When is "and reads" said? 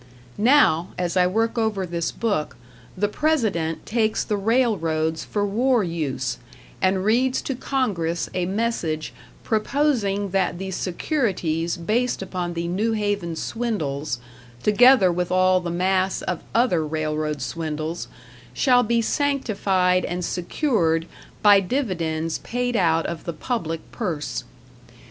6.81-7.39